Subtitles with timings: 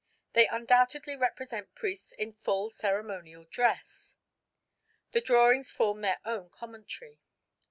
[0.33, 4.15] They undoubtedly represent priests in full ceremonial dress.
[5.11, 7.19] The drawings form their own commentary.